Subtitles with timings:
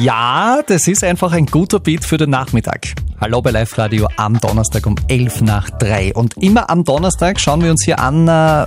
[0.00, 2.94] Ja, das ist einfach ein guter Beat für den Nachmittag.
[3.20, 6.14] Hallo bei Live Radio am Donnerstag um 11 nach 3.
[6.14, 8.66] Und immer am Donnerstag schauen wir uns hier an, äh,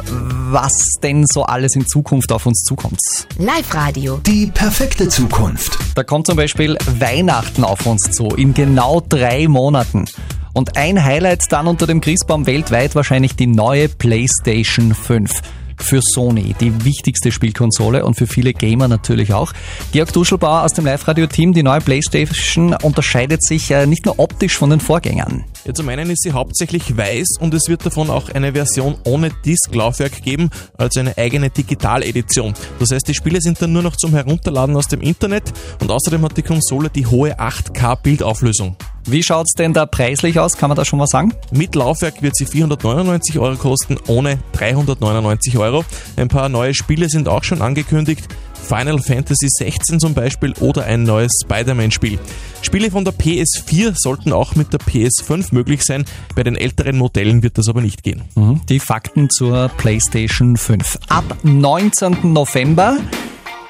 [0.52, 0.74] was
[1.04, 3.00] denn so alles in Zukunft auf uns zukommt.
[3.38, 4.18] Live Radio.
[4.26, 5.78] Die perfekte Zukunft.
[5.96, 10.06] Da kommt zum Beispiel Weihnachten auf uns zu, in genau drei Monaten.
[10.54, 15.42] Und ein Highlight dann unter dem Christbaum weltweit wahrscheinlich die neue PlayStation 5
[15.78, 19.54] für Sony, die wichtigste Spielkonsole und für viele Gamer natürlich auch.
[19.92, 24.70] Georg Duschelbauer aus dem Live-Radio-Team, die neue PlayStation unterscheidet sich äh, nicht nur optisch von
[24.70, 25.44] den Vorgängern.
[25.66, 29.32] Ja, zum einen ist sie hauptsächlich weiß und es wird davon auch eine Version ohne
[29.46, 32.54] Disk-Laufwerk geben, also eine eigene Digital-Edition.
[32.80, 36.24] Das heißt, die Spiele sind dann nur noch zum Herunterladen aus dem Internet und außerdem
[36.24, 38.76] hat die Konsole die hohe 8K-Bildauflösung.
[39.10, 40.58] Wie schaut's denn da preislich aus?
[40.58, 41.34] Kann man da schon was sagen?
[41.52, 45.86] Mit Laufwerk wird sie 499 Euro kosten, ohne 399 Euro.
[46.18, 48.28] Ein paar neue Spiele sind auch schon angekündigt.
[48.62, 52.20] Final Fantasy 16 zum Beispiel oder ein neues Spider-Man-Spiel.
[52.62, 56.04] Spiele von der PS4 sollten auch mit der PS5 möglich sein.
[56.36, 58.24] Bei den älteren Modellen wird das aber nicht gehen.
[58.36, 58.60] Mhm.
[58.68, 61.00] Die Fakten zur PlayStation 5.
[61.08, 62.34] Ab 19.
[62.34, 62.98] November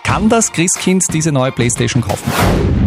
[0.04, 2.87] kann das Christkind diese neue PlayStation kaufen.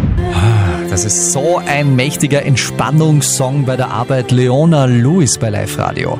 [0.91, 6.19] Das ist so ein mächtiger Entspannungssong bei der Arbeit Leona Lewis bei Live Radio.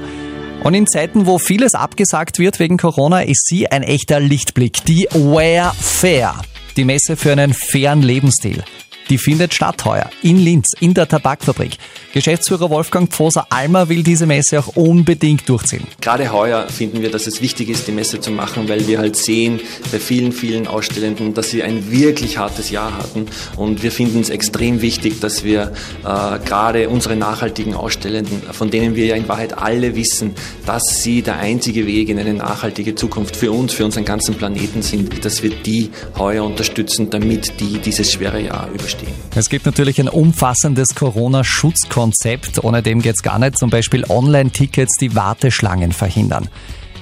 [0.64, 4.86] Und in Zeiten, wo vieles abgesagt wird wegen Corona, ist sie ein echter Lichtblick.
[4.86, 6.36] Die Wear Fair.
[6.77, 8.64] Die Messe für einen fairen Lebensstil.
[9.12, 11.78] Die findet statt heuer in Linz in der Tabakfabrik.
[12.14, 15.86] Geschäftsführer Wolfgang Pfoser Almer will diese Messe auch unbedingt durchziehen.
[16.00, 19.17] Gerade heuer finden wir, dass es wichtig ist, die Messe zu machen, weil wir halt
[19.17, 19.59] sehen
[19.92, 23.26] bei vielen, vielen Ausstellenden, dass sie ein wirklich hartes Jahr hatten.
[23.58, 25.73] Und wir finden es extrem wichtig, dass wir
[26.06, 31.22] äh, gerade unsere nachhaltigen Ausstellenden, von denen wir ja in Wahrheit alle wissen, dass sie
[31.22, 35.44] der einzige Weg in eine nachhaltige Zukunft für uns, für unseren ganzen Planeten sind, dass
[35.44, 39.00] wir die heuer unterstützen, damit die dieses schwere Jahr überstehen.
[39.35, 42.63] Es gibt natürlich ein umfassendes Corona-Schutzkonzept.
[42.63, 43.58] Ohne dem geht's gar nicht.
[43.58, 46.49] Zum Beispiel Online-Tickets, die Warteschlangen verhindern.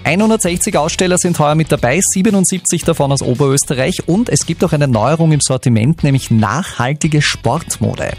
[0.04, 4.88] 160 Aussteller sind heuer mit dabei, 77 davon aus Oberösterreich und es gibt auch eine
[4.88, 8.14] Neuerung im Sortiment, nämlich nachhaltige Sportmode.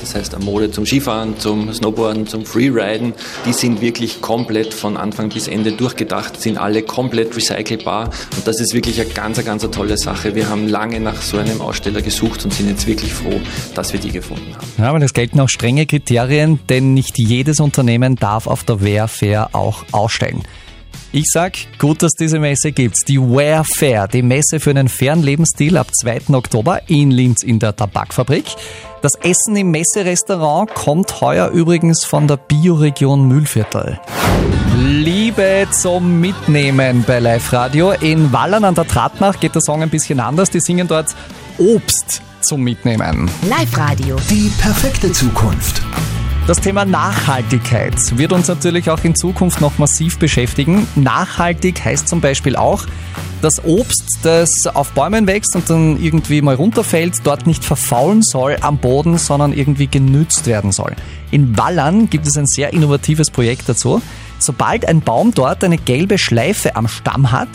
[0.00, 3.14] Das heißt, Mode zum Skifahren, zum Snowboarden, zum Freeriden,
[3.44, 8.60] die sind wirklich komplett von Anfang bis Ende durchgedacht, sind alle komplett recycelbar und das
[8.60, 10.34] ist wirklich eine ganz, ganz eine tolle Sache.
[10.34, 13.40] Wir haben lange nach so einem Aussteller gesucht und sind jetzt wirklich froh,
[13.74, 14.66] dass wir die gefunden haben.
[14.78, 19.08] Ja, aber es gelten auch strenge Kriterien, denn nicht jedes Unternehmen darf auf der Wear
[19.08, 20.42] Fair auch ausstellen.
[21.12, 22.96] Ich sag, gut, dass diese Messe gibt.
[23.08, 26.34] Die Wear Fair, die Messe für einen fairen Lebensstil ab 2.
[26.34, 28.44] Oktober in Linz in der Tabakfabrik.
[29.02, 34.00] Das Essen im Messerestaurant kommt heuer übrigens von der Bioregion Mühlviertel.
[34.76, 37.92] Liebe zum Mitnehmen bei Live Radio.
[37.92, 40.50] In Wallern an der Tratnach geht der Song ein bisschen anders.
[40.50, 41.14] Die singen dort
[41.58, 43.30] Obst zum Mitnehmen.
[43.48, 44.16] Live Radio.
[44.30, 45.82] Die perfekte Zukunft.
[46.46, 50.86] Das Thema Nachhaltigkeit wird uns natürlich auch in Zukunft noch massiv beschäftigen.
[50.94, 52.84] Nachhaltig heißt zum Beispiel auch,
[53.42, 58.58] dass Obst, das auf Bäumen wächst und dann irgendwie mal runterfällt, dort nicht verfaulen soll
[58.60, 60.94] am Boden, sondern irgendwie genützt werden soll.
[61.32, 64.00] In Wallern gibt es ein sehr innovatives Projekt dazu.
[64.38, 67.48] Sobald ein Baum dort eine gelbe Schleife am Stamm hat,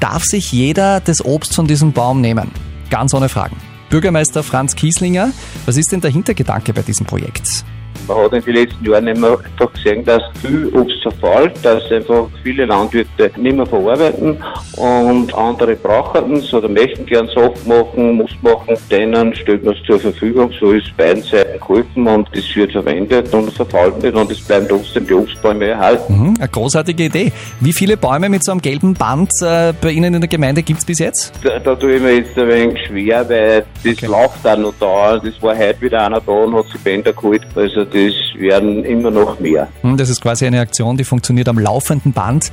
[0.00, 2.50] darf sich jeder das Obst von diesem Baum nehmen.
[2.90, 3.56] Ganz ohne Fragen.
[3.88, 5.30] Bürgermeister Franz Kieslinger,
[5.64, 7.64] was ist denn der Hintergedanke bei diesem Projekt?
[8.06, 9.40] Man hat in den letzten Jahren einfach
[9.72, 14.36] gesehen, dass viel Obst verfällt, dass einfach viele Landwirte nicht mehr verarbeiten
[14.76, 18.76] und andere brauchen es oder möchten gern Saft machen, muss machen.
[18.90, 23.32] Denen stellt man es zur Verfügung, so ist beiden Seiten geholfen und das wird verwendet
[23.32, 26.18] und verfault nicht und es bleiben trotzdem die Obstbäume erhalten.
[26.18, 27.32] Mhm, eine großartige Idee.
[27.60, 30.80] Wie viele Bäume mit so einem gelben Band äh, bei Ihnen in der Gemeinde gibt
[30.80, 31.32] es bis jetzt?
[31.42, 34.06] Da, da tue ich mir jetzt ein wenig schwer, weil das okay.
[34.06, 35.18] läuft auch noch da.
[35.18, 37.42] Das war heute wieder einer da und hat sich Bänder geholt.
[37.54, 39.68] Also das werden immer noch mehr.
[39.82, 42.50] Hm, das ist quasi eine Aktion, die funktioniert am laufenden Band,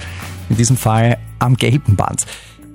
[0.50, 2.22] in diesem Fall am gelben Band.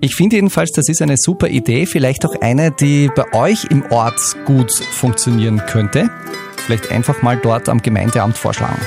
[0.01, 3.85] Ich finde jedenfalls, das ist eine super Idee, vielleicht auch eine, die bei euch im
[3.91, 6.11] Ort gut funktionieren könnte.
[6.57, 8.81] Vielleicht einfach mal dort am Gemeindeamt vorschlagen.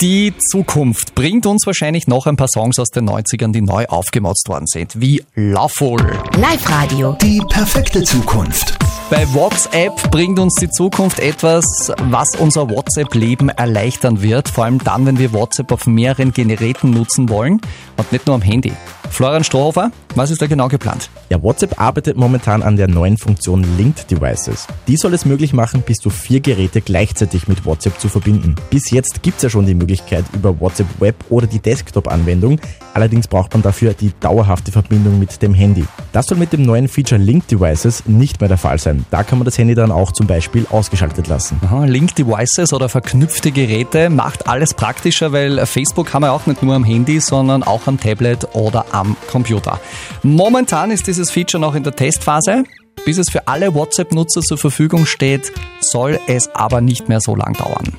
[0.00, 4.48] Die Zukunft bringt uns wahrscheinlich noch ein paar Songs aus den 90ern, die neu aufgemotzt
[4.48, 5.98] worden sind, wie Loveful.
[6.36, 7.16] Live Radio.
[7.20, 8.77] Die perfekte Zukunft.
[9.10, 11.64] Bei WhatsApp bringt uns die Zukunft etwas,
[11.96, 17.30] was unser WhatsApp-Leben erleichtern wird, vor allem dann, wenn wir WhatsApp auf mehreren Geräten nutzen
[17.30, 17.58] wollen
[17.96, 18.74] und nicht nur am Handy.
[19.10, 21.10] Florian Strohhofer, was ist da genau geplant?
[21.28, 24.66] Ja, WhatsApp arbeitet momentan an der neuen Funktion Linked Devices.
[24.86, 28.54] Die soll es möglich machen, bis zu vier Geräte gleichzeitig mit WhatsApp zu verbinden.
[28.70, 32.60] Bis jetzt gibt es ja schon die Möglichkeit über WhatsApp Web oder die Desktop-Anwendung.
[32.94, 35.84] Allerdings braucht man dafür die dauerhafte Verbindung mit dem Handy.
[36.12, 39.04] Das soll mit dem neuen Feature Linked Devices nicht mehr der Fall sein.
[39.10, 41.60] Da kann man das Handy dann auch zum Beispiel ausgeschaltet lassen.
[41.64, 46.62] Aha, Linked Devices oder verknüpfte Geräte macht alles praktischer, weil Facebook haben wir auch nicht
[46.62, 48.97] nur am Handy, sondern auch am Tablet oder am
[49.30, 49.80] Computer.
[50.22, 52.64] Momentan ist dieses Feature noch in der Testphase.
[53.04, 57.54] Bis es für alle WhatsApp-Nutzer zur Verfügung steht, soll es aber nicht mehr so lang
[57.54, 57.94] dauern.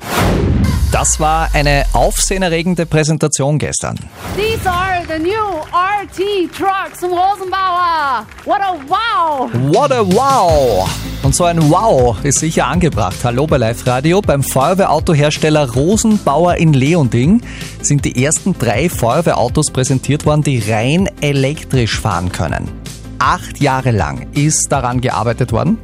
[0.92, 3.96] Das war eine aufsehenerregende Präsentation gestern.
[4.36, 5.30] These are the new
[5.72, 8.26] RT trucks from Rosenbauer.
[8.44, 9.50] What a wow!
[9.72, 10.88] What a wow!
[11.22, 13.16] Und so ein Wow ist sicher angebracht.
[13.22, 14.22] Hallo bei Live Radio.
[14.22, 17.42] Beim Feuerwehrautohersteller Rosenbauer in Leonding
[17.82, 22.70] sind die ersten drei Feuerwehrautos präsentiert worden, die rein elektrisch fahren können.
[23.18, 25.76] Acht Jahre lang ist daran gearbeitet worden.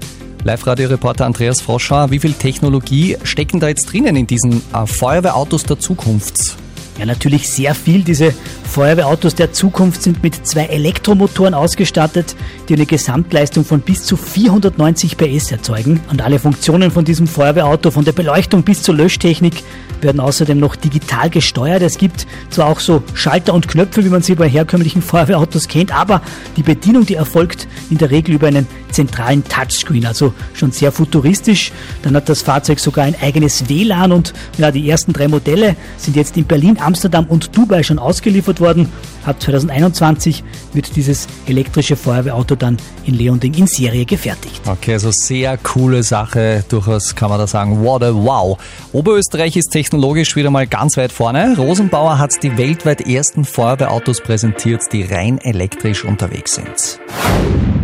[0.43, 5.79] Live-Radio-Reporter Andreas Froschauer, wie viel Technologie stecken da jetzt drinnen in diesen äh, Feuerwehrautos der
[5.79, 6.57] Zukunft?
[6.99, 8.03] Ja, natürlich sehr viel.
[8.03, 8.33] Diese
[8.65, 12.35] Feuerwehrautos der Zukunft sind mit zwei Elektromotoren ausgestattet,
[12.69, 16.01] die eine Gesamtleistung von bis zu 490 PS erzeugen.
[16.11, 19.63] Und alle Funktionen von diesem Feuerwehrauto, von der Beleuchtung bis zur Löschtechnik,
[20.01, 21.83] werden außerdem noch digital gesteuert.
[21.83, 25.97] Es gibt zwar auch so Schalter und Knöpfe, wie man sie bei herkömmlichen Feuerwehrautos kennt,
[25.97, 26.23] aber
[26.57, 31.73] die Bedienung, die erfolgt in der Regel über einen zentralen Touchscreen, also schon sehr futuristisch.
[32.03, 36.17] Dann hat das Fahrzeug sogar ein eigenes WLAN und ja, die ersten drei Modelle sind
[36.17, 38.89] jetzt in Berlin, Amsterdam und Dubai schon ausgeliefert worden.
[39.25, 44.63] Ab 2021 wird dieses elektrische Feuerwehrauto dann in Leonding in Serie gefertigt.
[44.67, 48.57] Okay, also sehr coole Sache, durchaus kann man da sagen, what a wow.
[48.93, 51.57] Oberösterreich ist technologisch wieder mal ganz weit vorne.
[51.57, 57.76] Rosenbauer hat die weltweit ersten Feuerwehrautos präsentiert, die rein elektrisch unterwegs sind.